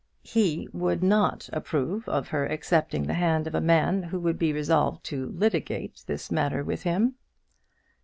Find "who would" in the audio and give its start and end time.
4.01-4.39